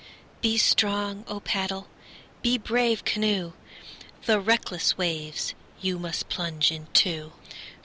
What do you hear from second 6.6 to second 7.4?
into.